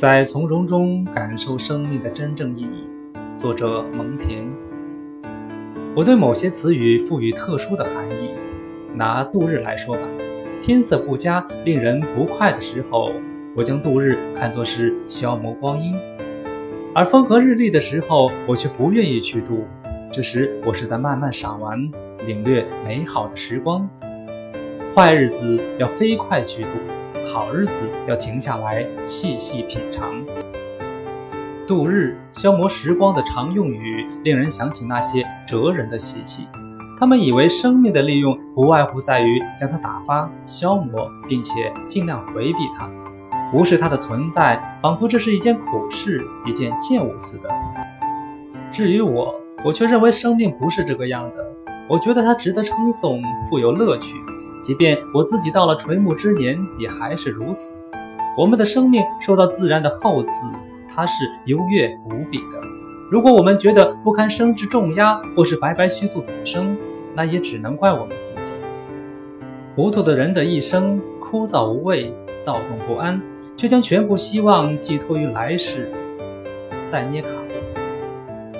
[0.00, 2.88] 在从容中感受生命的真正意义。
[3.36, 4.46] 作者蒙恬。
[5.94, 8.30] 我对某些词语赋予特殊的含义。
[8.94, 10.02] 拿度日来说吧，
[10.62, 13.12] 天色不佳、令人不快的时候，
[13.54, 15.92] 我将度日看作是消磨光阴；
[16.94, 19.66] 而风和日丽的时候，我却不愿意去度。
[20.10, 21.78] 这时，我是在慢慢赏玩、
[22.26, 23.86] 领略美好的时光。
[24.96, 26.70] 坏日子要飞快去度。
[27.26, 30.12] 好日子要停下来细细品尝。
[31.66, 36.48] 度日、消磨时光的常用语，令人想起那些哲人的习气。
[36.98, 42.90] 他们以为生命的利用不外乎在于将它打发、消磨，并且尽量回避它，
[43.54, 47.48] 无视它的存在，仿佛这是一件苦事、一件贱物似的。
[48.70, 51.46] 至于我，我却认为生命不是这个样的。
[51.88, 54.14] 我觉得它值得称颂，富有乐趣。
[54.62, 57.72] 即便我自己到了垂暮之年，也还是如此。
[58.36, 60.30] 我们的生命受到自然的厚赐，
[60.88, 62.60] 它是优越无比的。
[63.10, 66.76] 如果我们觉得不堪生之重压，或是白白虚度此生，
[67.14, 68.52] 那也只能怪我们自己。
[69.74, 73.20] 糊涂的人的一生枯燥无味，躁动不安，
[73.56, 75.90] 却将全部希望寄托于来世。
[76.80, 77.28] 塞涅卡。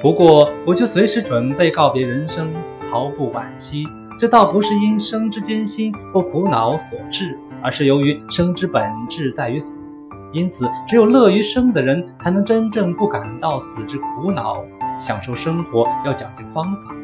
[0.03, 2.51] 不过，我就随时准备告别人生，
[2.91, 3.87] 毫不惋惜。
[4.21, 9.83] 这倒不是因生之艰辛或苦恼所致，而是由于生之本质在于死，
[10.31, 14.63] 因此只有乐于生的人，才能真正不感到死之苦恼。
[14.99, 16.95] 享受生活要讲究方法。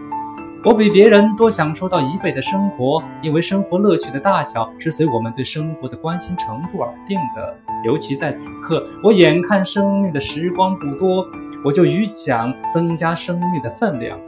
[0.62, 7.56] 我比别人多享受到一倍的生活，因为生活乐趣的大小是随我们对生活的关心程度而定的。
[7.83, 11.27] 尤其在此刻，我眼看生命的时光不多，
[11.64, 14.19] 我就愈想增加生命的分量。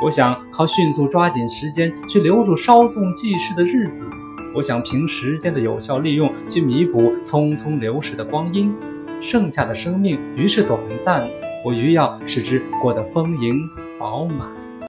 [0.00, 4.08] 我想靠迅速抓紧时间去留住稍纵即逝的日子，
[4.54, 8.72] 我想凭时间的有效利用去弥补匆匆流逝的光阴。
[9.20, 11.28] 剩下的生命于是短暂，
[11.64, 13.68] 我于要使之过得丰盈
[13.98, 14.57] 饱满。